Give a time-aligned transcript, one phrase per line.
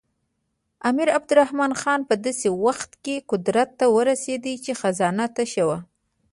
[0.89, 5.77] امیر عبدالرحمن خان په داسې وخت کې قدرت ته ورسېد چې خزانه تشه وه.